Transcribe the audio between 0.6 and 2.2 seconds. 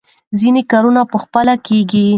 کارونه په خپله کېږي.